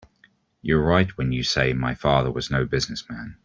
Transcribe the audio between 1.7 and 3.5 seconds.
my father was no business man.